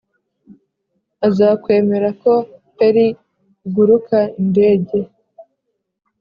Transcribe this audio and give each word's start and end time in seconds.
azakwemera 1.27 2.09
ko 2.21 2.33
peri 2.77 3.05
iguruka 3.67 4.17
indege 4.41 4.97